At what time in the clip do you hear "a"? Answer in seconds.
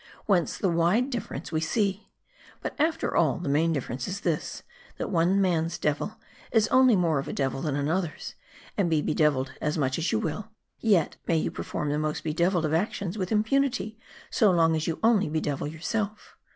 7.27-7.33